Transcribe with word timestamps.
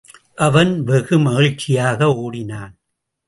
அவன் 0.35 0.83
வெகு 0.83 1.19
மகிழ்ச்சியாக 1.19 2.07
ஓடினான். 2.15 2.73